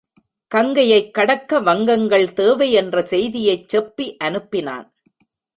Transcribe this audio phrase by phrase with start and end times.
[0.51, 4.87] கங்கையைக் கடக்க வங்கங்கள் தேவை என்ற செய்தியைச் செப்பி அனுப்பினான்.